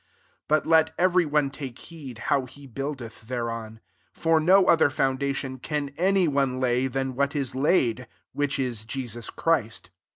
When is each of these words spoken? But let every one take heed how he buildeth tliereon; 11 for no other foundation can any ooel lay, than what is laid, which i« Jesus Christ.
But 0.47 0.65
let 0.65 0.95
every 0.97 1.27
one 1.27 1.51
take 1.51 1.77
heed 1.77 2.17
how 2.17 2.47
he 2.47 2.65
buildeth 2.65 3.23
tliereon; 3.23 3.67
11 3.75 3.79
for 4.11 4.39
no 4.39 4.65
other 4.65 4.89
foundation 4.89 5.59
can 5.59 5.93
any 5.95 6.27
ooel 6.27 6.59
lay, 6.59 6.87
than 6.87 7.13
what 7.15 7.35
is 7.35 7.53
laid, 7.53 8.07
which 8.33 8.59
i« 8.59 8.71
Jesus 8.71 9.29
Christ. 9.29 9.91